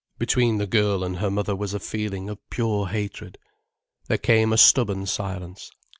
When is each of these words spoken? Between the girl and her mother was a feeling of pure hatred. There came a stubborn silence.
Between 0.17 0.57
the 0.57 0.65
girl 0.65 1.03
and 1.03 1.17
her 1.17 1.29
mother 1.29 1.55
was 1.55 1.75
a 1.75 1.79
feeling 1.79 2.27
of 2.27 2.39
pure 2.49 2.87
hatred. 2.87 3.37
There 4.07 4.17
came 4.17 4.51
a 4.51 4.57
stubborn 4.57 5.05
silence. 5.05 5.69